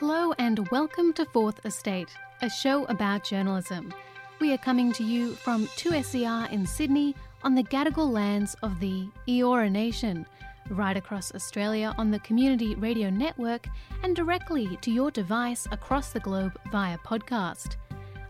[0.00, 2.08] Hello and welcome to Fourth Estate,
[2.40, 3.92] a show about journalism.
[4.40, 9.06] We are coming to you from 2SER in Sydney on the Gadigal lands of the
[9.28, 10.24] Eora Nation,
[10.70, 13.66] right across Australia on the Community Radio Network,
[14.02, 17.76] and directly to your device across the globe via podcast.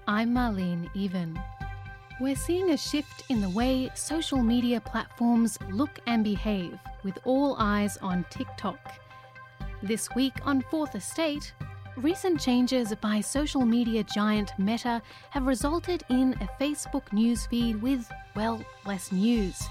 [0.09, 1.41] I'm Marlene Even.
[2.21, 7.55] We're seeing a shift in the way social media platforms look and behave, with all
[7.61, 8.81] eyes on TikTok.
[9.83, 11.55] This week on Fourth Estate,
[11.97, 15.01] recent changes by social media giant Meta
[15.31, 19.63] have resulted in a Facebook newsfeed with, well, less news.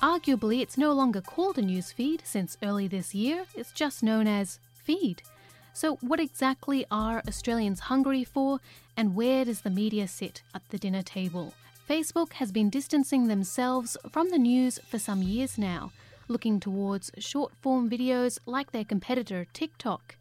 [0.00, 4.60] Arguably, it's no longer called a newsfeed since early this year, it's just known as
[4.72, 5.22] Feed.
[5.74, 8.60] So, what exactly are Australians hungry for,
[8.96, 11.52] and where does the media sit at the dinner table?
[11.86, 15.92] Facebook has been distancing themselves from the news for some years now
[16.28, 20.16] looking towards short form videos like their competitor TikTok.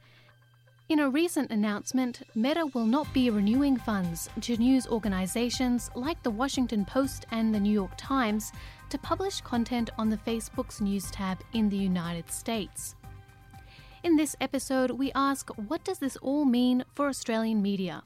[0.90, 6.30] In a recent announcement, Meta will not be renewing funds to news organizations like the
[6.30, 8.52] Washington Post and the New York Times
[8.90, 12.96] to publish content on the Facebook's news tab in the United States.
[14.04, 18.04] In this episode, we ask what does this all mean for Australian media?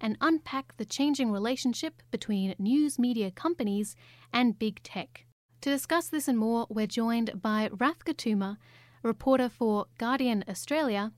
[0.00, 3.94] And unpack the changing relationship between news media companies
[4.32, 5.24] and big tech.
[5.62, 8.58] To discuss this and more, we're joined by Rafqa Touma,
[9.02, 11.10] reporter for Guardian Australia,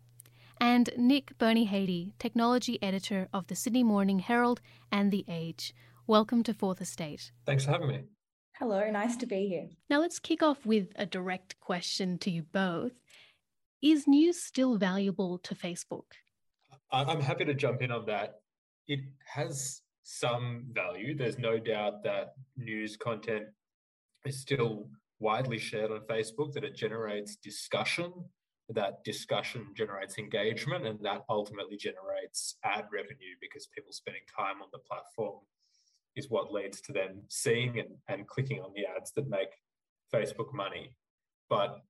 [0.58, 5.74] and Nick Bonyhady, technology editor of the Sydney Morning Herald and The Age.
[6.06, 7.32] Welcome to Fourth Estate.
[7.44, 8.04] Thanks for having me.
[8.52, 9.68] Hello, nice to be here.
[9.90, 12.92] Now let's kick off with a direct question to you both.
[13.82, 16.16] Is news still valuable to Facebook?
[16.90, 18.40] I'm happy to jump in on that.
[18.88, 21.14] It has some value.
[21.14, 23.44] There's no doubt that news content
[24.24, 24.88] is still
[25.18, 28.12] widely shared on Facebook, that it generates discussion,
[28.68, 34.68] that discussion generates engagement, and that ultimately generates ad revenue because people spending time on
[34.72, 35.40] the platform
[36.16, 39.50] is what leads to them seeing and, and clicking on the ads that make
[40.12, 40.94] Facebook money.
[41.48, 41.80] But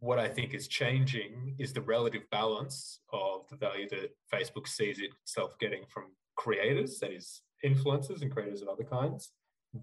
[0.00, 4.98] what I think is changing is the relative balance of the value that Facebook sees
[4.98, 6.04] itself getting from
[6.36, 9.32] creators, that is, influencers and creators of other kinds,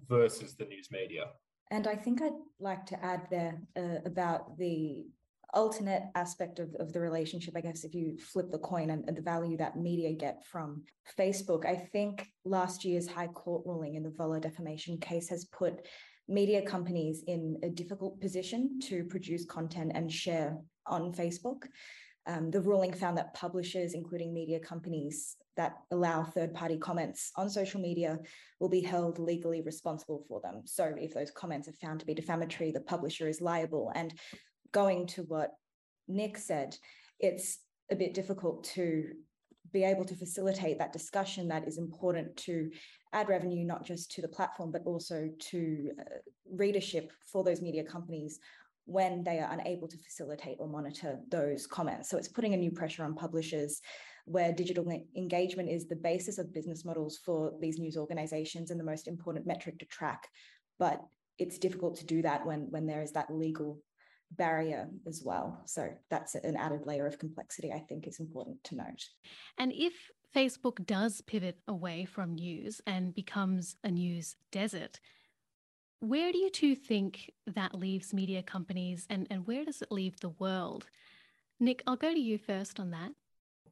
[0.08, 1.24] versus the news media.
[1.70, 5.06] And I think I'd like to add there uh, about the
[5.52, 9.16] alternate aspect of, of the relationship, I guess, if you flip the coin and, and,
[9.16, 10.82] the value that media get from
[11.18, 11.66] Facebook.
[11.66, 15.86] I think last year's High Court ruling in the Voller defamation case has put
[16.28, 20.56] media companies in a difficult position to produce content and share
[20.86, 21.64] on Facebook.
[22.26, 27.50] Um, the ruling found that publishers, including media companies that allow third party comments on
[27.50, 28.18] social media,
[28.60, 30.62] will be held legally responsible for them.
[30.64, 33.92] So, if those comments are found to be defamatory, the publisher is liable.
[33.94, 34.14] And
[34.72, 35.50] going to what
[36.08, 36.76] Nick said,
[37.18, 37.58] it's
[37.90, 39.04] a bit difficult to
[39.72, 42.70] be able to facilitate that discussion that is important to
[43.12, 46.04] ad revenue, not just to the platform, but also to uh,
[46.52, 48.38] readership for those media companies
[48.86, 52.08] when they are unable to facilitate or monitor those comments.
[52.10, 53.80] So it's putting a new pressure on publishers
[54.26, 54.86] where digital
[55.16, 59.46] engagement is the basis of business models for these news organizations and the most important
[59.46, 60.28] metric to track.
[60.78, 61.00] But
[61.38, 63.80] it's difficult to do that when, when there is that legal
[64.32, 65.62] barrier as well.
[65.66, 69.04] So that's an added layer of complexity I think is important to note.
[69.58, 75.00] And if Facebook does pivot away from news and becomes a news desert,
[76.00, 80.18] where do you two think that leaves media companies and, and where does it leave
[80.20, 80.86] the world?
[81.58, 83.10] Nick, I'll go to you first on that.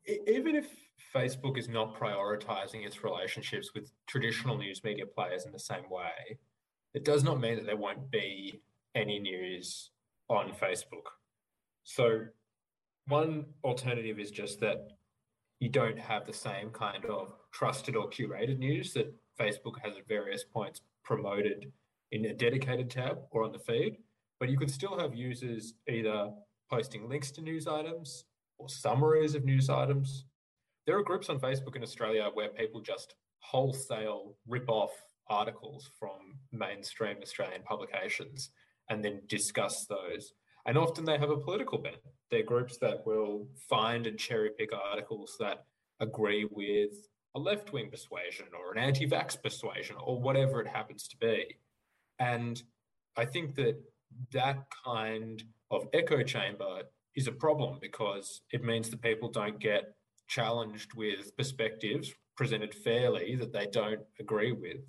[0.08, 0.68] Even if
[1.14, 6.38] Facebook is not prioritizing its relationships with traditional news media players in the same way,
[6.94, 8.60] it does not mean that there won't be
[8.94, 9.90] any news
[10.28, 11.08] on Facebook.
[11.84, 12.20] So
[13.06, 14.88] one alternative is just that
[15.60, 20.08] you don't have the same kind of trusted or curated news that Facebook has at
[20.08, 21.70] various points promoted
[22.12, 23.98] in a dedicated tab or on the feed,
[24.40, 26.30] but you could still have users either
[26.70, 28.24] posting links to news items
[28.58, 30.24] or summaries of news items.
[30.86, 34.90] There are groups on Facebook in Australia where people just wholesale rip off
[35.28, 38.50] articles from mainstream Australian publications
[38.88, 40.32] and then discuss those.
[40.66, 41.96] And often they have a political bent.
[42.30, 45.64] They're groups that will find and cherry pick articles that
[46.00, 51.08] agree with a left wing persuasion or an anti vax persuasion or whatever it happens
[51.08, 51.56] to be.
[52.18, 52.62] And
[53.16, 53.76] I think that
[54.32, 56.82] that kind of echo chamber
[57.18, 59.92] is a problem because it means that people don't get
[60.28, 64.80] challenged with perspectives presented fairly that they don't agree with.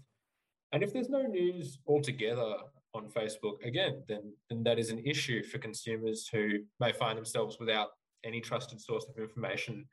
[0.72, 2.54] And if there's no news altogether
[2.94, 7.58] on Facebook, again, then, then that is an issue for consumers who may find themselves
[7.60, 7.90] without
[8.24, 9.86] any trusted source of information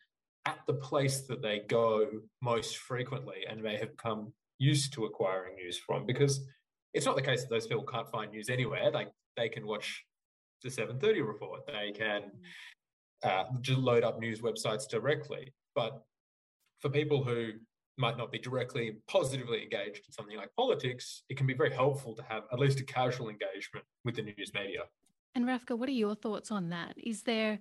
[0.44, 2.06] at the place that they go
[2.42, 6.04] most frequently and may have come used to acquiring news from.
[6.04, 6.44] Because
[6.92, 8.90] it's not the case that those people can't find news anywhere.
[8.90, 10.04] Like they can watch
[10.62, 11.66] the 7:30 report.
[11.66, 12.30] They can
[13.22, 15.52] uh, just load up news websites directly.
[15.74, 16.02] But
[16.80, 17.52] for people who
[17.98, 22.14] might not be directly positively engaged in something like politics, it can be very helpful
[22.14, 24.82] to have at least a casual engagement with the news media.
[25.34, 26.94] And Rafqa, what are your thoughts on that?
[26.96, 27.58] Is there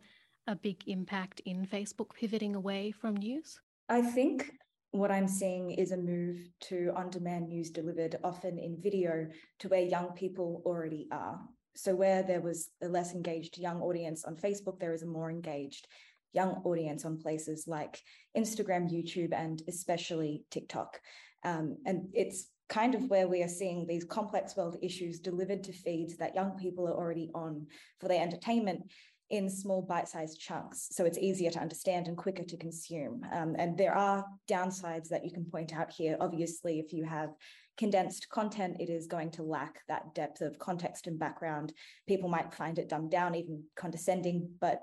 [0.48, 3.60] a big impact in Facebook pivoting away from news?
[3.90, 4.52] I think
[4.92, 9.28] what I'm seeing is a move to on demand news delivered often in video
[9.60, 11.40] to where young people already are.
[11.76, 15.30] So, where there was a less engaged young audience on Facebook, there is a more
[15.30, 15.88] engaged
[16.34, 18.02] young audience on places like
[18.38, 21.00] Instagram, YouTube, and especially TikTok.
[21.44, 25.72] Um, and it's kind of where we are seeing these complex world issues delivered to
[25.72, 27.68] feeds that young people are already on
[28.00, 28.84] for their entertainment
[29.30, 30.90] in small bite-sized chunks.
[30.92, 33.22] So it's easier to understand and quicker to consume.
[33.32, 36.16] Um, and there are downsides that you can point out here.
[36.20, 37.30] Obviously if you have
[37.78, 41.74] condensed content it is going to lack that depth of context and background
[42.08, 44.82] people might find it dumbed down even condescending but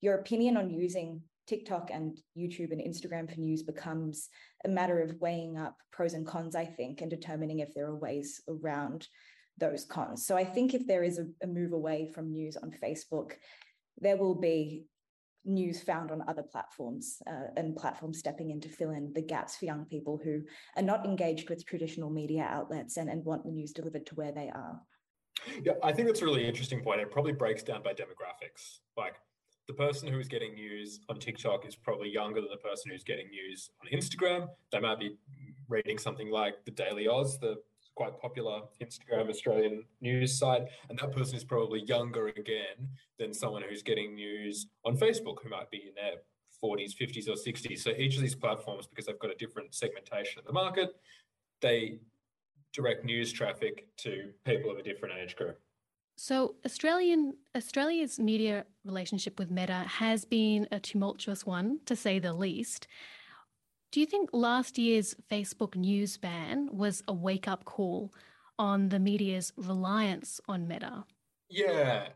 [0.00, 4.28] your opinion on using TikTok and YouTube and Instagram for news becomes
[4.64, 7.96] a matter of weighing up pros and cons, I think, and determining if there are
[7.96, 9.08] ways around
[9.58, 10.24] those cons.
[10.24, 13.32] So I think if there is a, a move away from news on Facebook,
[13.98, 14.84] there will be
[15.44, 19.56] news found on other platforms uh, and platforms stepping in to fill in the gaps
[19.56, 20.42] for young people who
[20.76, 24.32] are not engaged with traditional media outlets and, and want the news delivered to where
[24.32, 24.80] they are.
[25.64, 27.00] Yeah, I think that's a really interesting point.
[27.00, 28.80] It probably breaks down by demographics.
[28.96, 29.14] Like
[29.68, 33.28] the person who's getting news on TikTok is probably younger than the person who's getting
[33.30, 34.48] news on Instagram.
[34.72, 35.16] They might be
[35.68, 37.56] reading something like the Daily Aus, the
[38.00, 42.88] quite popular Instagram Australian news site, and that person is probably younger again
[43.18, 46.14] than someone who's getting news on Facebook, who might be in their
[46.64, 47.80] 40s, 50s, or 60s.
[47.80, 50.88] So each of these platforms, because they've got a different segmentation of the market,
[51.60, 51.98] they
[52.72, 55.58] direct news traffic to people of a different age group.
[56.16, 62.32] So Australian Australia's media relationship with Meta has been a tumultuous one, to say the
[62.32, 62.86] least.
[63.90, 68.12] Do you think last year's Facebook news ban was a wake up call
[68.58, 71.04] on the media's reliance on Meta?
[71.48, 72.08] Yeah,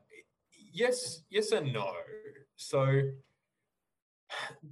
[0.73, 1.93] yes, yes, and no.
[2.57, 3.03] So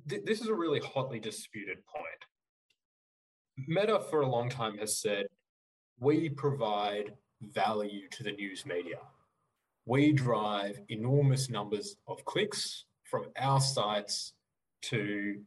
[0.09, 3.67] th- this is a really hotly disputed point.
[3.69, 5.27] Meta, for a long time, has said
[5.99, 8.99] we provide value to the news media
[9.85, 14.35] we drive enormous numbers of clicks from our sites
[14.83, 15.41] to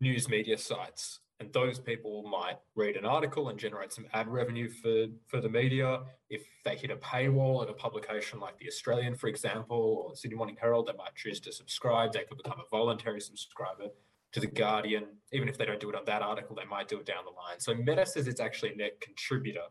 [0.00, 1.20] news media sites.
[1.40, 5.48] And those people might read an article and generate some ad revenue for, for the
[5.48, 6.00] media.
[6.30, 10.36] If they hit a paywall at a publication like The Australian, for example, or Sydney
[10.36, 12.12] Morning Herald, they might choose to subscribe.
[12.12, 13.88] They could become a voluntary subscriber
[14.32, 15.06] to The Guardian.
[15.32, 17.32] Even if they don't do it on that article, they might do it down the
[17.32, 17.58] line.
[17.58, 19.64] So Meta says it's actually a net contributor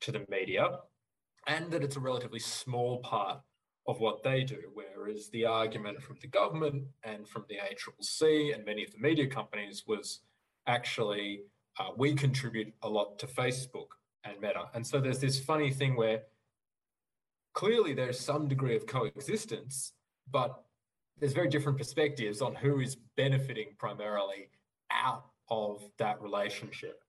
[0.00, 0.78] to the media
[1.46, 3.40] and that it's a relatively small part
[3.86, 4.58] of what they do.
[4.74, 9.26] Whereas the argument from the government and from the ACCC and many of the media
[9.26, 10.20] companies was
[10.66, 11.42] actually
[11.78, 13.88] uh, we contribute a lot to Facebook
[14.24, 14.64] and Meta.
[14.74, 16.22] And so there's this funny thing where
[17.54, 19.92] clearly there's some degree of coexistence,
[20.30, 20.64] but
[21.18, 24.50] there's very different perspectives on who is benefiting primarily
[24.90, 27.02] out of that relationship.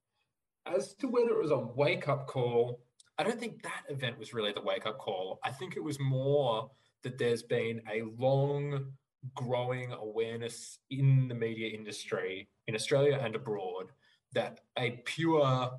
[0.66, 2.80] As to whether it was a wake up call
[3.18, 5.40] I don't think that event was really the wake up call.
[5.44, 6.70] I think it was more
[7.04, 8.94] that there's been a long
[9.36, 13.92] growing awareness in the media industry in Australia and abroad
[14.34, 15.72] that a pure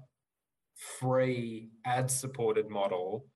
[0.76, 3.26] free ad supported model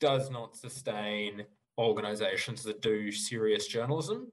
[0.00, 1.44] does not sustain
[1.78, 4.32] organizations that do serious journalism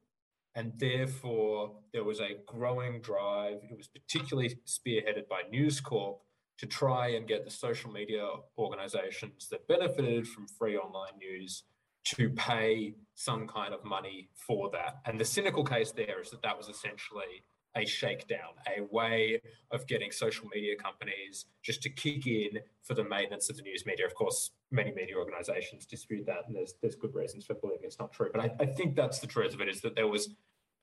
[0.55, 3.59] And therefore, there was a growing drive.
[3.71, 6.19] It was particularly spearheaded by News Corp
[6.57, 11.63] to try and get the social media organizations that benefited from free online news
[12.03, 14.97] to pay some kind of money for that.
[15.05, 17.43] And the cynical case there is that that was essentially
[17.75, 19.41] a shakedown, a way
[19.71, 23.85] of getting social media companies just to kick in for the maintenance of the news
[23.85, 24.05] media.
[24.05, 27.99] Of course, many media organizations dispute that, and there's there's good reasons for believing it's
[27.99, 28.29] not true.
[28.31, 30.29] But I, I think that's the truth of it is that there was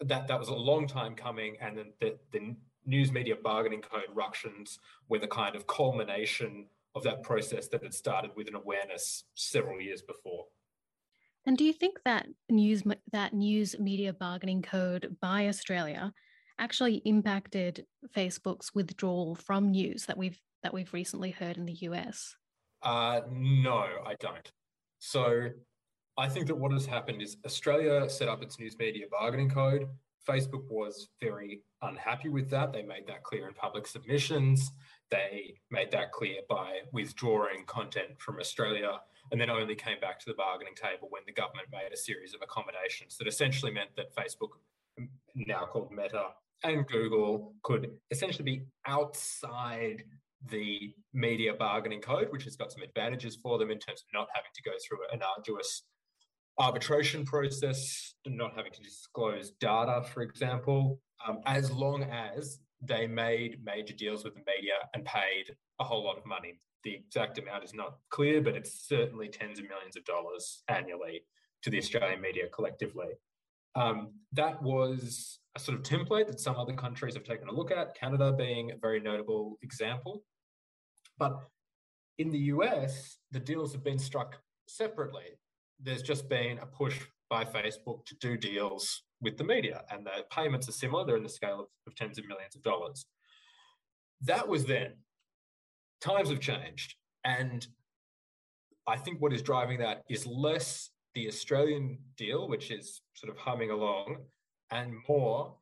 [0.00, 2.56] that that was a long time coming, and then the, the
[2.86, 7.94] news media bargaining code ructions were the kind of culmination of that process that had
[7.94, 10.46] started with an awareness several years before.
[11.46, 12.82] And do you think that news
[13.12, 16.12] that news media bargaining code by Australia
[16.58, 22.36] actually impacted Facebook's withdrawal from news that we've that we've recently heard in the US?
[22.82, 24.52] Uh, no, I don't.
[24.98, 25.48] So
[26.18, 29.88] I think that what has happened is Australia set up its news media bargaining code.
[30.28, 32.72] Facebook was very unhappy with that.
[32.72, 34.72] They made that clear in public submissions.
[35.10, 39.00] They made that clear by withdrawing content from Australia
[39.32, 42.34] and then only came back to the bargaining table when the government made a series
[42.34, 44.50] of accommodations that essentially meant that Facebook,
[45.34, 46.28] now called Meta,
[46.62, 50.04] and Google could essentially be outside
[50.48, 54.28] the media bargaining code, which has got some advantages for them in terms of not
[54.34, 55.82] having to go through an arduous
[56.60, 63.64] arbitration process, not having to disclose data, for example, um, as long as they made
[63.64, 66.60] major deals with the media and paid a whole lot of money.
[66.84, 71.22] The exact amount is not clear, but it's certainly tens of millions of dollars annually
[71.62, 73.08] to the Australian media collectively.
[73.74, 77.70] Um, that was a sort of template that some other countries have taken a look
[77.70, 80.24] at, Canada being a very notable example.
[81.18, 81.38] But
[82.18, 84.36] in the US, the deals have been struck
[84.68, 85.38] separately.
[85.82, 90.24] There's just been a push by Facebook to do deals with the media, and the
[90.30, 91.04] payments are similar.
[91.04, 93.06] They're in the scale of, of tens of millions of dollars.
[94.22, 94.94] That was then.
[96.00, 96.96] Times have changed.
[97.24, 97.66] And
[98.86, 103.38] I think what is driving that is less the Australian deal, which is sort of
[103.38, 104.16] humming along,
[104.70, 105.54] and more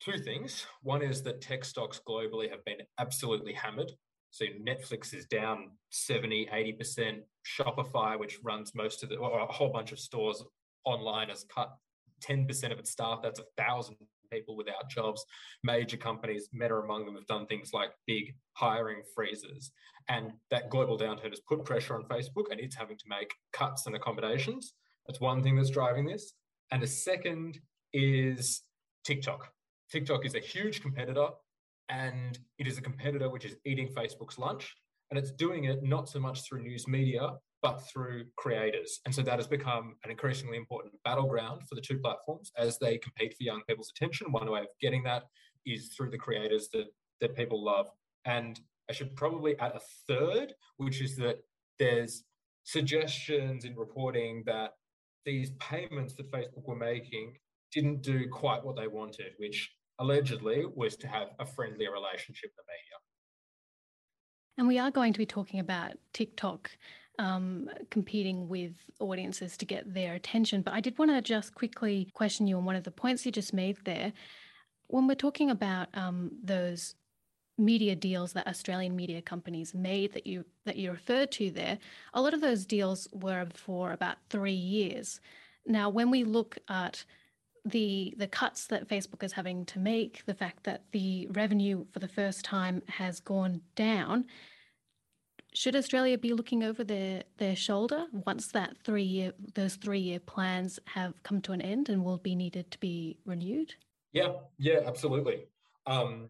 [0.00, 0.66] two things.
[0.82, 3.92] One is that tech stocks globally have been absolutely hammered.
[4.32, 7.20] So Netflix is down 70, 80%.
[7.46, 10.42] Shopify, which runs most of the, or a whole bunch of stores
[10.84, 11.76] online, has cut
[12.24, 13.20] 10% of its staff.
[13.22, 13.96] That's a thousand
[14.32, 15.22] people without jobs.
[15.62, 19.70] Major companies, Meta among them, have done things like big hiring freezes.
[20.08, 23.86] And that global downturn has put pressure on Facebook and it's having to make cuts
[23.86, 24.72] and accommodations.
[25.06, 26.32] That's one thing that's driving this.
[26.70, 27.60] And the second
[27.92, 28.62] is
[29.04, 29.50] TikTok.
[29.90, 31.28] TikTok is a huge competitor
[31.92, 34.74] and it is a competitor which is eating Facebook's lunch.
[35.10, 39.00] And it's doing it not so much through news media, but through creators.
[39.04, 42.96] And so that has become an increasingly important battleground for the two platforms as they
[42.96, 44.32] compete for young people's attention.
[44.32, 45.24] One way of getting that
[45.66, 46.86] is through the creators that,
[47.20, 47.88] that people love.
[48.24, 48.58] And
[48.88, 51.40] I should probably add a third, which is that
[51.78, 52.24] there's
[52.64, 54.72] suggestions in reporting that
[55.24, 57.34] these payments that Facebook were making
[57.72, 62.66] didn't do quite what they wanted, which allegedly was to have a friendlier relationship with
[62.66, 62.98] the media.
[64.58, 66.70] And we are going to be talking about TikTok
[67.18, 70.62] um, competing with audiences to get their attention.
[70.62, 73.32] But I did want to just quickly question you on one of the points you
[73.32, 74.12] just made there.
[74.88, 76.94] When we're talking about um, those
[77.58, 81.78] media deals that Australian media companies made that you that you referred to there,
[82.14, 85.20] a lot of those deals were for about three years.
[85.66, 87.04] Now, when we look at
[87.64, 91.98] the the cuts that Facebook is having to make, the fact that the revenue for
[92.00, 94.26] the first time has gone down,
[95.54, 100.18] should Australia be looking over their their shoulder once that three year those three year
[100.18, 103.74] plans have come to an end and will be needed to be renewed?
[104.12, 105.44] Yeah, yeah, absolutely.
[105.86, 106.28] Um,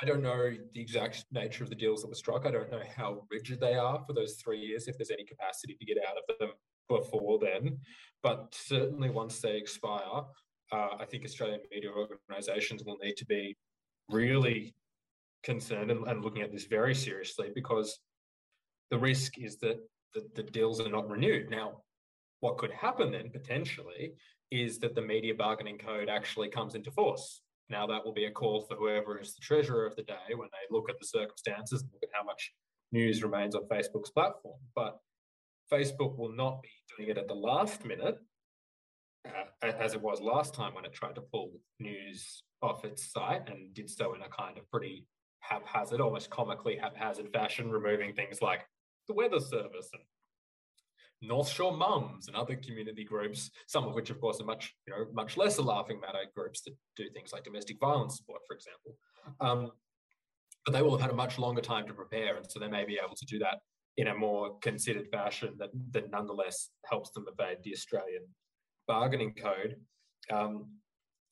[0.00, 2.46] I don't know the exact nature of the deals that were struck.
[2.46, 5.74] I don't know how rigid they are for those three years, if there's any capacity
[5.74, 6.50] to get out of them
[6.88, 7.78] before then.
[8.22, 10.22] But certainly once they expire,
[10.72, 13.56] uh, I think Australian media organisations will need to be
[14.10, 14.74] really
[15.42, 17.98] concerned and, and, looking at this very seriously because
[18.90, 19.78] the risk is that
[20.14, 21.50] the, the deals are not renewed.
[21.50, 21.82] Now,
[22.40, 24.12] what could happen then potentially
[24.50, 28.30] is that the media bargaining code actually comes into force now, that will be a
[28.30, 31.82] call for whoever is the treasurer of the day when they look at the circumstances
[31.82, 32.52] and look at how much
[32.92, 34.58] news remains on Facebook's platform.
[34.74, 34.98] But
[35.72, 38.18] Facebook will not be doing it at the last minute,
[39.26, 43.48] uh, as it was last time when it tried to pull news off its site
[43.48, 45.06] and did so in a kind of pretty
[45.40, 48.66] haphazard, almost comically haphazard fashion, removing things like
[49.08, 50.02] the weather service and
[51.22, 54.92] North Shore Mums and other community groups, some of which, of course, are much, you
[54.92, 58.96] know, much lesser laughing matter groups that do things like domestic violence support, for example.
[59.40, 59.70] Um,
[60.64, 62.84] but they will have had a much longer time to prepare, and so they may
[62.84, 63.58] be able to do that
[63.96, 68.22] in a more considered fashion that, that nonetheless helps them evade the Australian
[68.88, 69.76] bargaining code.
[70.30, 70.66] Um,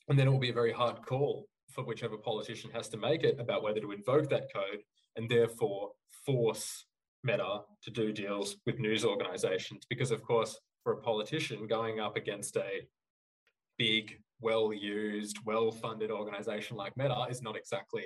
[0.08, 3.24] and then it will be a very hard call for whichever politician has to make
[3.24, 4.80] it about whether to invoke that code
[5.16, 5.90] and therefore
[6.24, 6.86] force
[7.24, 9.84] Meta to do deals with news organizations.
[9.88, 12.86] Because, of course, for a politician going up against a
[13.78, 18.04] big, well used, well funded organization like Meta is not exactly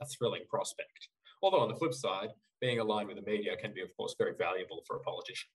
[0.00, 1.08] a thrilling prospect.
[1.44, 2.30] Although, on the flip side,
[2.62, 5.50] being aligned with the media can be, of course, very valuable for a politician.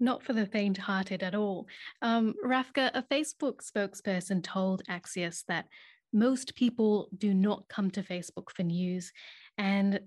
[0.00, 1.68] Not for the faint hearted at all.
[2.02, 5.66] Um, Rafqa, a Facebook spokesperson told Axios that
[6.12, 9.12] most people do not come to Facebook for news.
[9.56, 10.00] And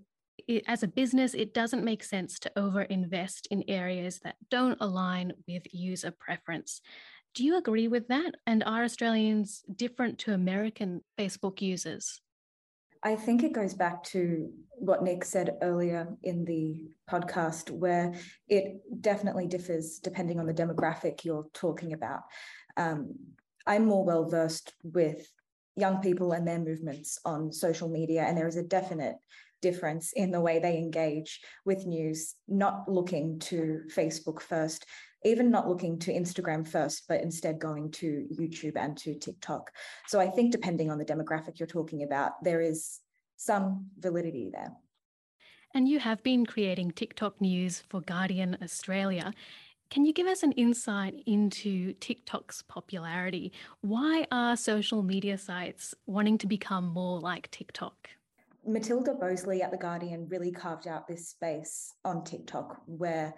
[0.45, 4.77] it, as a business, it doesn't make sense to over invest in areas that don't
[4.81, 6.81] align with user preference.
[7.33, 8.35] Do you agree with that?
[8.45, 12.19] And are Australians different to American Facebook users?
[13.03, 18.13] I think it goes back to what Nick said earlier in the podcast, where
[18.47, 22.21] it definitely differs depending on the demographic you're talking about.
[22.75, 23.15] Um,
[23.65, 25.31] I'm more well versed with
[25.75, 29.15] young people and their movements on social media, and there is a definite
[29.61, 34.85] difference in the way they engage with news, not looking to Facebook first,
[35.25, 39.71] even not looking to Instagram first, but instead going to YouTube and to TikTok.
[40.07, 42.99] So I think depending on the demographic you're talking about, there is
[43.37, 44.71] some validity there.
[45.73, 49.33] And you have been creating TikTok news for Guardian Australia.
[49.91, 53.51] Can you give us an insight into TikTok's popularity?
[53.81, 58.09] Why are social media sites wanting to become more like TikTok?
[58.65, 63.33] Matilda Boseley at The Guardian really carved out this space on TikTok where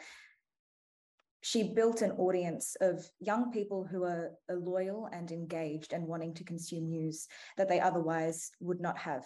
[1.41, 6.43] she built an audience of young people who are, loyal and engaged and wanting to
[6.43, 9.23] consume news that they otherwise would not have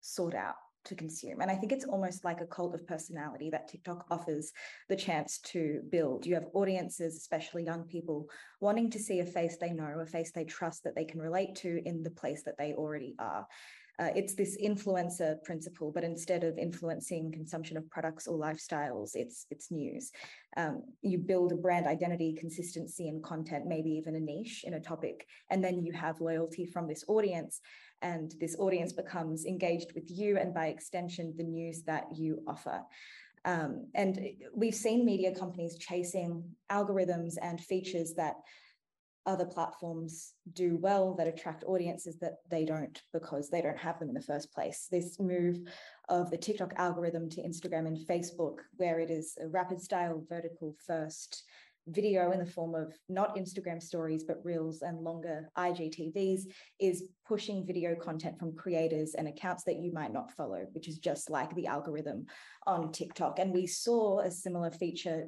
[0.00, 0.54] sought out
[0.84, 1.40] to consume.
[1.40, 4.52] And I think it's almost like a cult of personality that TikTok offers
[4.88, 6.24] the chance to build.
[6.24, 8.28] You have audiences, especially young people,
[8.60, 11.56] wanting to see a face they know, a face they trust that they can relate
[11.56, 13.46] to in the place that they already are.
[14.00, 19.46] Uh, it's this influencer principle, but instead of influencing consumption of products or lifestyles, it's
[19.50, 20.10] it's news.
[20.56, 24.80] Um, you build a brand identity, consistency, and content, maybe even a niche in a
[24.80, 27.60] topic, and then you have loyalty from this audience,
[28.00, 32.80] and this audience becomes engaged with you, and by extension, the news that you offer.
[33.44, 34.18] Um, and
[34.54, 38.36] we've seen media companies chasing algorithms and features that
[39.26, 44.08] other platforms do well that attract audiences that they don't because they don't have them
[44.08, 44.88] in the first place.
[44.90, 45.58] This move
[46.08, 50.74] of the TikTok algorithm to Instagram and Facebook, where it is a rapid style vertical
[50.86, 51.44] first
[51.88, 56.42] video in the form of not Instagram stories, but reels and longer IGTVs,
[56.78, 60.98] is pushing video content from creators and accounts that you might not follow, which is
[60.98, 62.26] just like the algorithm
[62.66, 63.38] on TikTok.
[63.38, 65.26] And we saw a similar feature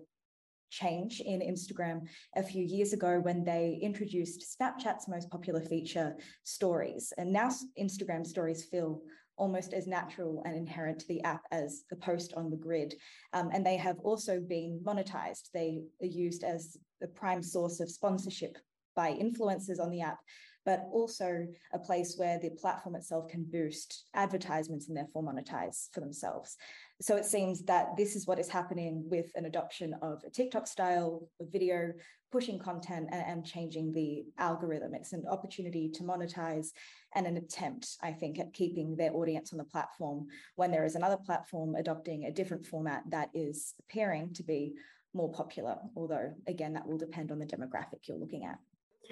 [0.72, 2.00] change in Instagram
[2.34, 7.12] a few years ago when they introduced Snapchat's most popular feature, stories.
[7.18, 9.02] And now Instagram stories feel
[9.36, 12.94] almost as natural and inherent to the app as the post on the grid.
[13.32, 15.50] Um, and they have also been monetized.
[15.52, 18.56] They are used as the prime source of sponsorship
[18.96, 20.18] by influencers on the app
[20.64, 26.00] but also a place where the platform itself can boost advertisements and therefore monetize for
[26.00, 26.56] themselves.
[27.00, 30.68] So it seems that this is what is happening with an adoption of a TikTok
[30.68, 31.92] style video,
[32.30, 34.94] pushing content and, and changing the algorithm.
[34.94, 36.68] It's an opportunity to monetize
[37.14, 40.94] and an attempt, I think, at keeping their audience on the platform when there is
[40.94, 44.74] another platform adopting a different format that is appearing to be
[45.12, 45.76] more popular.
[45.96, 48.58] Although, again, that will depend on the demographic you're looking at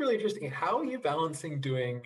[0.00, 0.50] really interesting.
[0.50, 2.02] How are you balancing doing?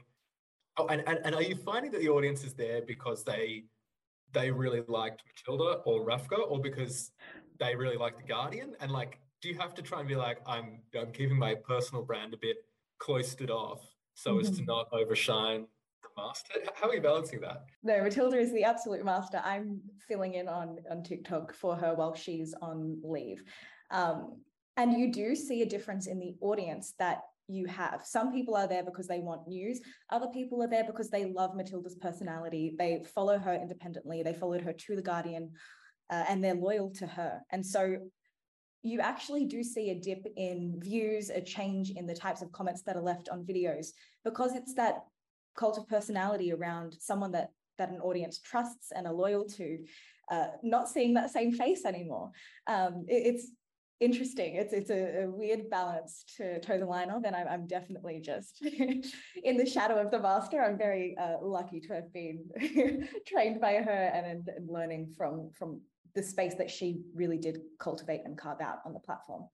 [0.76, 3.64] Oh, and, and, and are you finding that the audience is there because they
[4.33, 7.12] they really liked Matilda or Rafqa, or because
[7.61, 8.74] they really like the Guardian?
[8.80, 12.04] And like, do you have to try and be like, I'm I'm keeping my personal
[12.04, 12.57] brand a bit
[12.98, 13.80] cloistered off
[14.14, 14.40] so mm-hmm.
[14.40, 14.64] as to mm-hmm.
[14.66, 15.66] not overshine
[16.02, 16.54] the master?
[16.74, 17.64] How are you balancing that?
[17.85, 19.40] No, Matilda is the absolute master.
[19.44, 23.44] I'm filling in on on TikTok for her while she's on leave.
[23.92, 24.40] Um,
[24.76, 28.02] and you do see a difference in the audience that you have.
[28.04, 29.80] Some people are there because they want news.
[30.11, 32.74] Other people are there because they love Matilda's personality.
[32.78, 34.22] They follow her independently.
[34.22, 35.50] They followed her to The Guardian
[36.11, 37.40] uh, and they're loyal to her.
[37.50, 37.96] And so
[38.83, 42.83] you actually do see a dip in views, a change in the types of comments
[42.83, 43.88] that are left on videos
[44.24, 44.96] because it's that
[45.57, 49.78] cult of personality around someone that that an audience trusts and are loyal to,
[50.30, 52.30] uh, not seeing that same face anymore.
[52.68, 53.50] Um, it, it's
[54.00, 54.57] interesting.
[54.57, 58.20] It's it's a, a, weird balance to toe the line of, and I'm, I'm definitely
[58.20, 58.64] just
[59.44, 60.62] in the shadow of the master.
[60.62, 62.44] I'm very uh, lucky to have been
[63.26, 65.80] trained by her and, and learning from from
[66.14, 69.44] the space that she really did cultivate and carve out on the platform.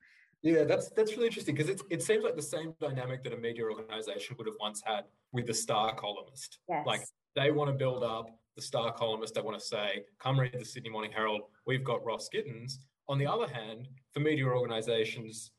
[0.42, 3.36] Yeah, that's that's really interesting because it it seems like the same dynamic that a
[3.36, 6.58] media organization would have once had with the star columnist.
[6.68, 6.86] Yes.
[6.86, 7.02] Like
[7.36, 8.26] they want to build up
[8.56, 9.34] the star columnist.
[9.34, 11.42] They want to say, "Come read the Sydney Morning Herald.
[11.66, 12.78] We've got Ross Gittins."
[13.10, 15.50] On the other hand, for media organizations,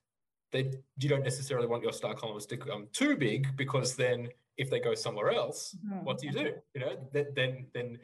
[0.54, 4.70] they you don't necessarily want your star columnist to become too big because then if
[4.70, 6.06] they go somewhere else, mm-hmm.
[6.06, 6.54] what do you do?
[6.74, 8.00] You know, then then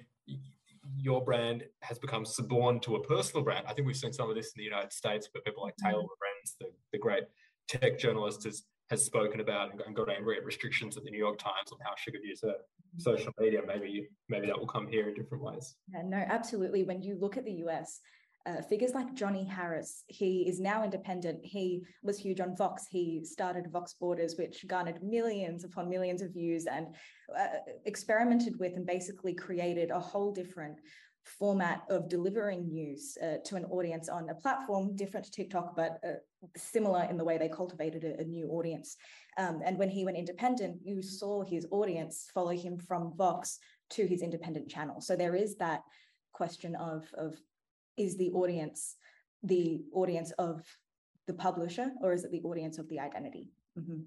[0.97, 3.65] your brand has become suborned to a personal brand.
[3.67, 5.99] I think we've seen some of this in the United States, but people like Taylor
[5.99, 6.07] mm-hmm.
[6.21, 7.23] Lorenz, the, the great
[7.69, 11.37] tech journalist, has has spoken about and got angry at restrictions at the New York
[11.37, 12.55] Times on how she could use her
[12.97, 13.61] social media.
[13.65, 15.75] Maybe maybe that will come here in different ways.
[15.93, 16.83] Yeah, no, absolutely.
[16.83, 17.99] When you look at the US,
[18.47, 21.39] uh, figures like Johnny Harris, he is now independent.
[21.43, 22.85] He was huge on Vox.
[22.89, 26.87] He started Vox Borders, which garnered millions upon millions of views and
[27.37, 27.47] uh,
[27.85, 30.79] experimented with and basically created a whole different
[31.39, 35.99] format of delivering news uh, to an audience on a platform different to TikTok, but
[36.07, 36.13] uh,
[36.55, 38.95] similar in the way they cultivated a, a new audience.
[39.37, 43.59] Um, and when he went independent, you saw his audience follow him from Vox
[43.91, 45.01] to his independent channel.
[45.01, 45.81] So there is that
[46.31, 47.35] question of, of
[47.97, 48.95] is the audience
[49.43, 50.63] the audience of
[51.27, 53.51] the publisher or is it the audience of the identity?
[53.77, 54.01] Mm-hmm.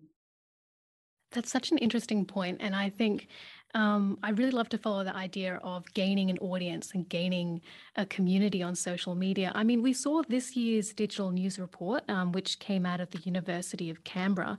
[1.32, 3.28] That's such an interesting point, and I think
[3.74, 7.60] um, I really love to follow the idea of gaining an audience and gaining
[7.94, 9.52] a community on social media.
[9.54, 13.20] I mean, we saw this year's digital news report, um, which came out of the
[13.20, 14.58] University of Canberra,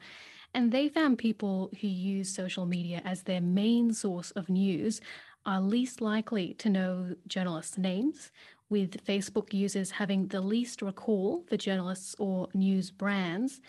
[0.54, 5.02] and they found people who use social media as their main source of news
[5.46, 8.32] are least likely to know journalists' names,
[8.72, 13.62] with Facebook users having the least recall for journalists or news brands.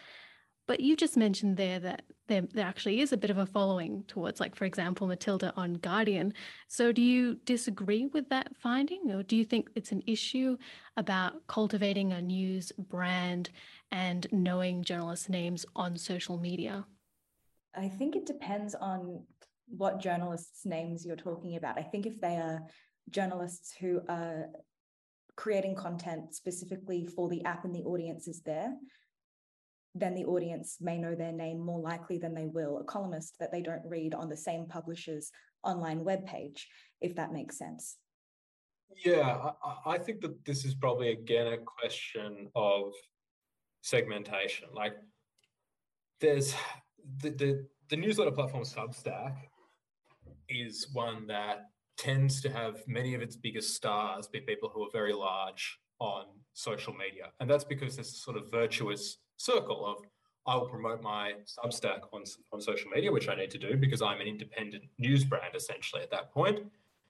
[0.69, 4.05] But you just mentioned there that there, there actually is a bit of a following
[4.07, 6.33] towards, like, for example, Matilda on Guardian.
[6.69, 10.57] So do you disagree with that finding, or do you think it's an issue
[10.97, 13.51] about cultivating a news brand
[13.91, 16.87] and knowing journalists' names on social media?
[17.75, 19.25] I think it depends on
[19.67, 21.77] what journalists' names you're talking about.
[21.77, 22.63] I think if they are
[23.11, 24.47] journalists who are
[25.37, 28.75] creating content specifically for the app and the audience is there,
[29.95, 33.53] then the audience may know their name more likely than they will a columnist that
[33.53, 35.31] they don't read on the same publisher's
[35.63, 36.63] online webpage,
[37.01, 37.97] if that makes sense.
[39.05, 42.93] Yeah, I, I think that this is probably again a question of
[43.83, 44.69] segmentation.
[44.75, 44.95] Like
[46.21, 46.55] there's
[47.21, 49.35] the, the, the newsletter platform Substack
[50.49, 54.91] is one that tends to have many of its biggest stars be people who are
[54.93, 57.27] very large on social media.
[57.41, 60.05] And that's because there's a sort of virtuous circle of
[60.47, 64.03] I will promote my Substack on, on social media, which I need to do because
[64.03, 66.61] I'm an independent news brand essentially at that point.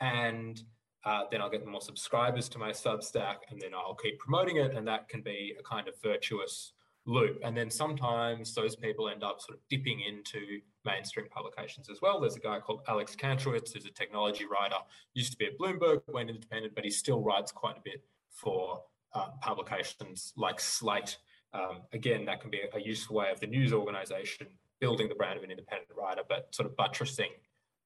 [0.01, 0.63] And
[1.05, 4.75] uh, then I'll get more subscribers to my Substack and then I'll keep promoting it.
[4.75, 6.75] And that can be a kind of virtuous
[7.07, 7.39] loop.
[7.43, 12.21] And then sometimes those people end up sort of dipping into mainstream publications as well.
[12.21, 14.77] There's a guy called Alex Kantrowitz, who's a technology writer,
[15.15, 18.83] used to be at Bloomberg, went independent, but he still writes quite a bit for
[19.15, 21.19] uh, publications like Slate.
[21.53, 24.47] Um, again, that can be a useful way of the news organization
[24.81, 27.31] building the brand of an independent writer, but sort of buttressing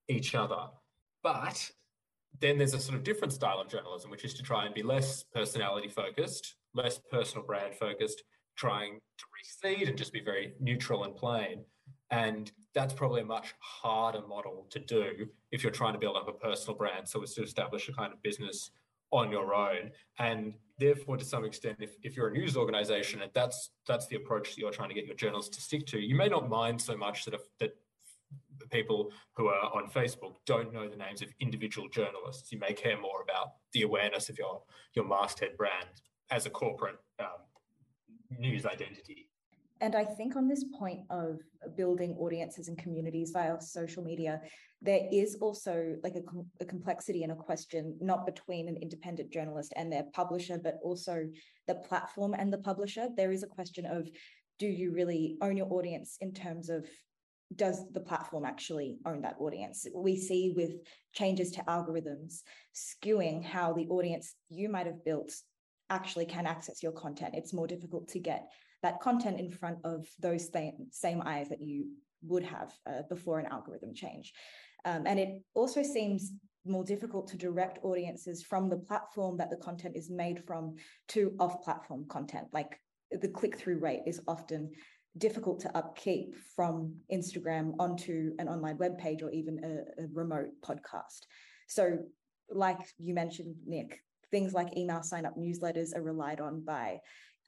[0.08, 0.68] each other.
[1.22, 1.70] But
[2.40, 4.82] then there's a sort of different style of journalism, which is to try and be
[4.82, 8.22] less personality focused, less personal brand focused,
[8.56, 11.64] trying to recede and just be very neutral and plain.
[12.10, 16.28] And that's probably a much harder model to do if you're trying to build up
[16.28, 17.08] a personal brand.
[17.08, 18.70] So it's to establish a kind of business
[19.10, 19.90] on your own.
[20.18, 24.16] And therefore, to some extent, if, if you're a news organization and that's that's the
[24.16, 26.80] approach that you're trying to get your journalists to stick to, you may not mind
[26.80, 27.76] so much that if, that
[28.70, 32.50] people who are on Facebook don't know the names of individual journalists.
[32.52, 34.62] You may care more about the awareness of your
[34.94, 39.28] your masthead brand as a corporate um, news identity.
[39.80, 41.40] And I think on this point of
[41.76, 44.40] building audiences and communities via social media,
[44.80, 46.22] there is also like a,
[46.60, 51.26] a, complexity and a question, not between an independent journalist and their publisher, but also
[51.66, 53.08] the platform and the publisher.
[53.16, 54.08] There is a question of
[54.58, 56.88] do you really own your audience in terms of
[57.54, 59.86] does the platform actually own that audience?
[59.94, 60.72] We see with
[61.12, 62.40] changes to algorithms
[62.74, 65.32] skewing how the audience you might have built
[65.88, 67.34] actually can access your content.
[67.36, 68.48] It's more difficult to get
[68.82, 71.86] that content in front of those same, same eyes that you
[72.22, 74.32] would have uh, before an algorithm change.
[74.84, 76.32] Um, and it also seems
[76.64, 80.74] more difficult to direct audiences from the platform that the content is made from
[81.08, 82.48] to off platform content.
[82.52, 84.70] Like the click through rate is often
[85.18, 90.50] difficult to upkeep from Instagram onto an online web page or even a, a remote
[90.64, 91.20] podcast.
[91.68, 91.98] So,
[92.50, 96.98] like you mentioned, Nick, things like email sign up newsletters are relied on by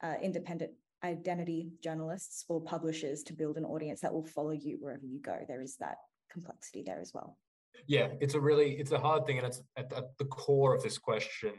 [0.03, 0.71] uh, independent
[1.03, 5.37] identity journalists or publishers to build an audience that will follow you wherever you go.
[5.47, 5.97] There is that
[6.31, 7.37] complexity there as well.
[7.87, 10.83] Yeah, it's a really it's a hard thing, and it's at, at the core of
[10.83, 11.53] this question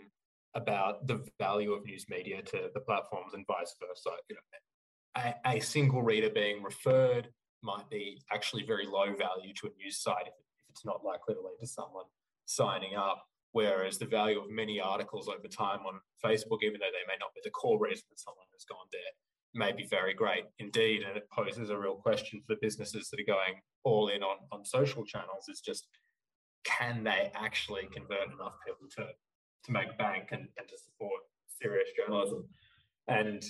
[0.55, 4.11] about the value of news media to the platforms and vice versa.
[4.29, 7.29] You know, a, a, single reader being referred
[7.63, 11.35] might be actually very low value to a news site if, if it's not likely
[11.35, 12.07] to lead to someone
[12.47, 13.25] signing up.
[13.53, 17.35] Whereas the value of many articles over time on Facebook, even though they may not
[17.35, 19.11] be the core reason that someone has gone there,
[19.55, 21.03] may be very great indeed.
[21.07, 24.65] And it poses a real question for businesses that are going all in on, on
[24.65, 25.87] social channels is just
[26.65, 29.07] can they actually convert enough people to,
[29.65, 31.21] to make bank and, and to support
[31.61, 32.45] serious journalism?
[33.09, 33.43] And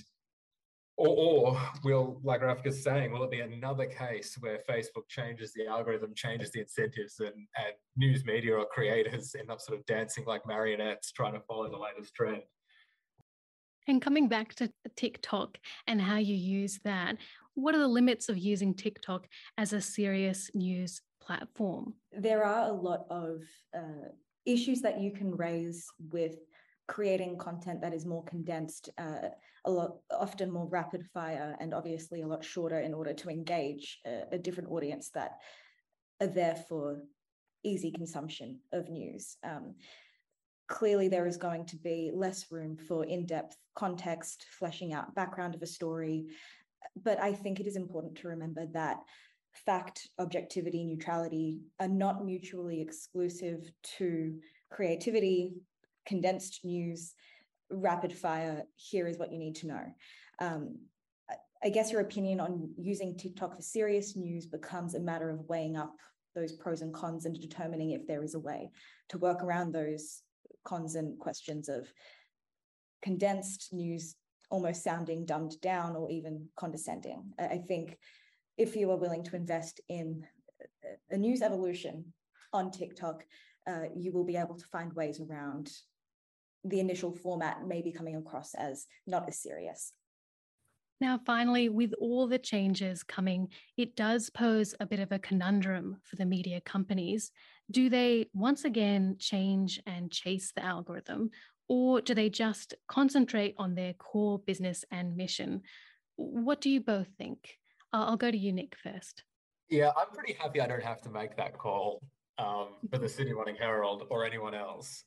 [0.96, 5.66] or, or will, like Rafika's saying, will it be another case where Facebook changes the
[5.66, 10.24] algorithm, changes the incentives, and, and news media or creators end up sort of dancing
[10.26, 12.42] like marionettes trying to follow the latest trend?
[13.90, 17.16] And coming back to TikTok and how you use that,
[17.54, 19.26] what are the limits of using TikTok
[19.58, 21.94] as a serious news platform?
[22.12, 23.42] There are a lot of
[23.76, 24.10] uh,
[24.46, 26.36] issues that you can raise with
[26.86, 29.30] creating content that is more condensed, uh,
[29.64, 33.98] a lot often more rapid fire, and obviously a lot shorter in order to engage
[34.06, 35.32] a, a different audience that
[36.20, 37.02] are there for
[37.64, 39.36] easy consumption of news.
[39.42, 39.74] Um,
[40.70, 45.54] clearly, there is going to be less room for in depth context, fleshing out background
[45.54, 46.26] of a story.
[47.04, 48.98] But I think it is important to remember that
[49.66, 54.38] fact, objectivity, neutrality are not mutually exclusive to
[54.70, 55.54] creativity,
[56.06, 57.14] condensed news,
[57.70, 59.84] rapid fire, here is what you need to know.
[60.40, 60.78] Um,
[61.62, 65.76] I guess your opinion on using TikTok for serious news becomes a matter of weighing
[65.76, 65.94] up
[66.34, 68.70] those pros and cons and determining if there is a way
[69.08, 70.22] to work around those
[70.64, 71.92] cons and questions of
[73.02, 74.16] condensed news
[74.50, 77.22] almost sounding dumbed down or even condescending.
[77.38, 77.96] I think
[78.58, 80.24] if you are willing to invest in
[81.10, 82.12] a news evolution
[82.52, 83.24] on TikTok,
[83.66, 85.70] uh, you will be able to find ways around
[86.64, 89.92] the initial format maybe coming across as not as serious.
[91.00, 95.96] Now, finally, with all the changes coming, it does pose a bit of a conundrum
[96.02, 97.32] for the media companies.
[97.70, 101.30] Do they once again change and chase the algorithm,
[101.68, 105.62] or do they just concentrate on their core business and mission?
[106.16, 107.56] What do you both think?
[107.92, 109.24] I'll go to you, Nick, first.
[109.68, 112.02] Yeah, I'm pretty happy I don't have to make that call
[112.38, 115.04] um, for the Sydney Morning Herald or anyone else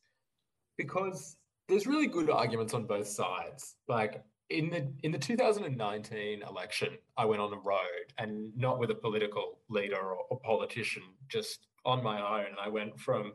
[0.78, 1.36] because
[1.68, 3.76] there's really good arguments on both sides.
[3.88, 4.24] Like
[4.54, 8.96] in the in the 2019 election, I went on the road and not with a
[8.96, 12.48] political leader or, or politician, just on my own.
[12.48, 13.34] And I went from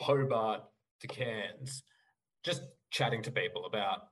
[0.00, 0.62] Hobart
[1.00, 1.82] to Cairns,
[2.42, 4.08] just chatting to people about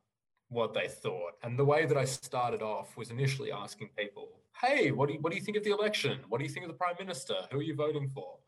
[0.48, 1.32] what they thought.
[1.42, 5.20] And the way that I started off was initially asking people, "Hey, what do you,
[5.20, 6.20] what do you think of the election?
[6.28, 7.36] What do you think of the prime minister?
[7.50, 8.38] Who are you voting for?"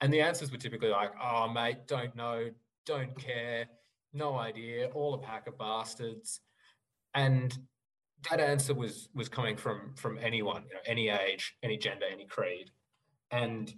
[0.00, 2.50] And the answers were typically like, "Oh, mate, don't know,
[2.86, 3.68] don't care."
[4.12, 6.40] no idea, all a pack of bastards.
[7.14, 7.56] And
[8.30, 12.26] that answer was was coming from from anyone, you know, any age, any gender, any
[12.26, 12.70] creed.
[13.30, 13.72] And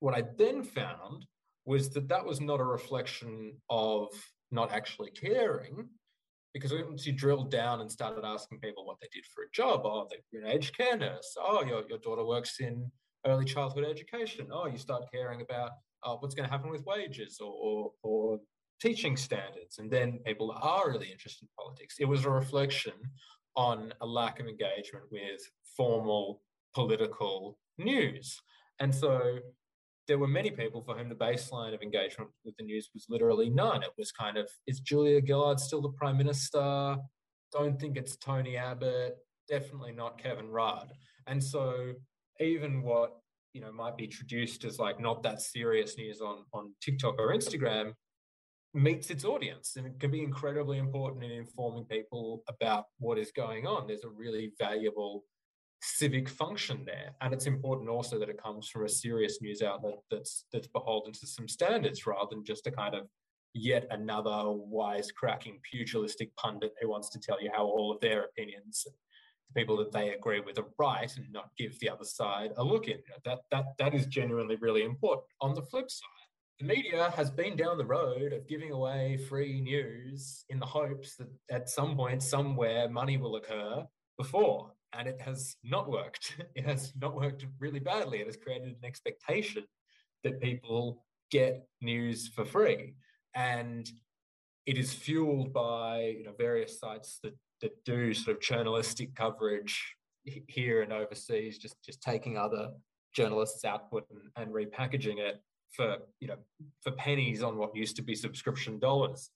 [0.00, 1.26] what I then found
[1.64, 4.08] was that that was not a reflection of
[4.50, 5.88] not actually caring,
[6.52, 9.82] because once you drilled down and started asking people what they did for a job,
[9.84, 12.90] oh, they're an aged care nurse, oh, your, your daughter works in
[13.26, 15.70] early childhood education, oh, you start caring about
[16.02, 18.40] uh, what's going to happen with wages or, or, or
[18.80, 21.96] teaching standards, and then people are really interested in politics.
[21.98, 22.92] It was a reflection
[23.56, 25.40] on a lack of engagement with
[25.76, 26.42] formal
[26.74, 28.40] political news.
[28.80, 29.38] And so
[30.08, 33.48] there were many people for whom the baseline of engagement with the news was literally
[33.48, 33.82] none.
[33.82, 36.96] It was kind of, is Julia Gillard still the prime minister?
[37.52, 39.16] Don't think it's Tony Abbott.
[39.48, 40.92] Definitely not Kevin Rudd.
[41.26, 41.92] And so
[42.40, 43.12] even what
[43.52, 47.32] you know might be traduced as like not that serious news on on TikTok or
[47.32, 47.92] Instagram
[48.74, 53.30] meets its audience and it can be incredibly important in informing people about what is
[53.30, 53.86] going on.
[53.86, 55.24] There's a really valuable
[55.80, 57.14] civic function there.
[57.20, 61.12] And it's important also that it comes from a serious news outlet that's that's beholden
[61.12, 63.06] to some standards rather than just a kind of
[63.52, 68.24] yet another wise cracking pugilistic pundit who wants to tell you how all of their
[68.24, 72.50] opinions the people that they agree with are right and not give the other side
[72.56, 72.98] a look in.
[73.24, 75.26] that that that is genuinely really important.
[75.40, 76.23] On the flip side,
[76.60, 81.16] the media has been down the road of giving away free news in the hopes
[81.16, 83.84] that at some point, somewhere, money will occur
[84.16, 84.70] before.
[84.92, 86.36] And it has not worked.
[86.54, 88.20] It has not worked really badly.
[88.20, 89.64] It has created an expectation
[90.22, 92.94] that people get news for free.
[93.34, 93.90] And
[94.66, 99.96] it is fueled by you know, various sites that, that do sort of journalistic coverage
[100.24, 102.70] here and overseas, just, just taking other
[103.12, 105.42] journalists' output and, and repackaging it
[105.76, 106.36] for you know
[106.80, 109.30] for pennies on what used to be subscription dollars.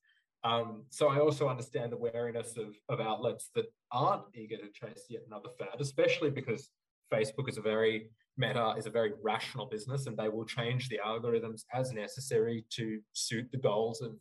[0.44, 5.06] Um, so I also understand the wariness of, of outlets that aren't eager to chase
[5.10, 6.70] yet another fad, especially because
[7.12, 11.00] Facebook is a very Meta is a very rational business, and they will change the
[11.04, 14.12] algorithms as necessary to suit the goals of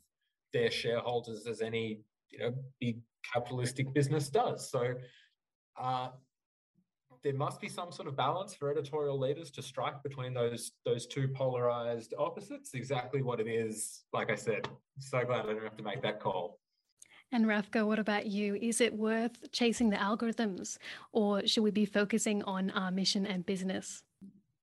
[0.53, 1.99] their shareholders, as any
[2.31, 2.99] you know big
[3.31, 4.71] capitalistic business does.
[4.71, 4.95] So
[5.79, 6.09] uh,
[7.23, 11.05] there must be some sort of balance for editorial leaders to strike between those those
[11.05, 12.73] two polarized opposites.
[12.73, 14.67] Exactly what it is, like I said,
[14.99, 16.59] so glad I don't have to make that call.
[17.31, 18.55] And Rafqa, what about you?
[18.55, 20.77] Is it worth chasing the algorithms,
[21.11, 24.03] or should we be focusing on our mission and business?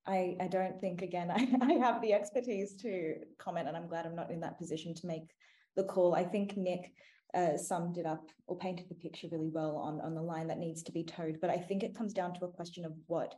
[0.06, 4.06] I, I don't think again I, I have the expertise to comment, and I'm glad
[4.06, 5.34] I'm not in that position to make
[5.76, 6.14] the call.
[6.14, 6.92] I think Nick
[7.34, 10.58] uh, summed it up or painted the picture really well on, on the line that
[10.58, 11.38] needs to be toed.
[11.40, 13.34] But I think it comes down to a question of what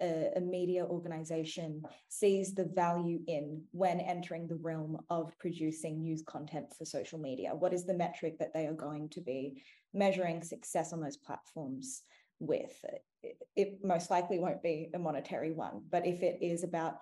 [0.00, 6.22] a, a, media organization sees the value in when entering the realm of producing news
[6.26, 7.54] content for social media.
[7.54, 9.62] What is the metric that they are going to be
[9.94, 12.02] measuring success on those platforms
[12.40, 12.84] with?
[13.22, 16.98] It, it most likely won't be a monetary one, but if it is about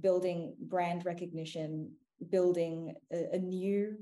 [0.00, 1.92] building brand recognition,
[2.30, 3.96] building a, a new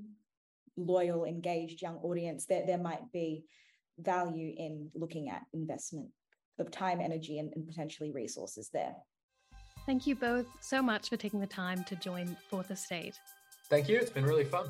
[0.76, 3.44] loyal, engaged young audience, there, there might be
[3.98, 6.08] value in looking at investment
[6.58, 8.94] of time, energy, and, and potentially resources there.
[9.86, 13.18] Thank you both so much for taking the time to join Fourth Estate.
[13.68, 13.98] Thank you.
[13.98, 14.68] It's been really fun.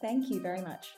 [0.00, 0.88] Thank you very much.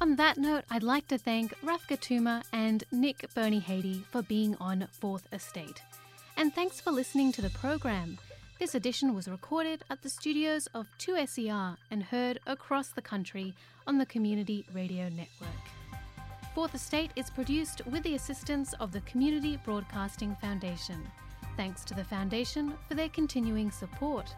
[0.00, 4.86] On that note, I'd like to thank Rafqa Touma and Nick Bonyhady for being on
[4.92, 5.82] Fourth Estate.
[6.36, 8.18] And thanks for listening to the program.
[8.58, 13.54] This edition was recorded at the studios of 2SER and heard across the country
[13.86, 15.62] on the Community Radio Network.
[16.56, 21.06] Fourth Estate is produced with the assistance of the Community Broadcasting Foundation.
[21.56, 24.34] Thanks to the Foundation for their continuing support.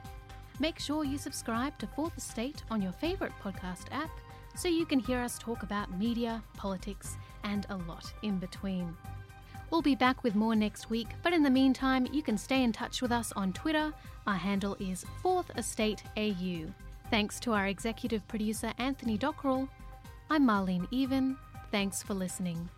[0.58, 4.10] Make sure you subscribe to Fourth Estate on your favourite podcast app
[4.54, 8.94] so you can hear us talk about media, politics, and a lot in between.
[9.70, 12.72] We'll be back with more next week, but in the meantime, you can stay in
[12.72, 13.92] touch with us on Twitter.
[14.26, 16.66] Our handle is 4th Estate AU.
[17.08, 19.68] Thanks to our executive producer Anthony Dockrell.
[20.28, 21.36] I'm Marlene Even.
[21.70, 22.68] Thanks for listening.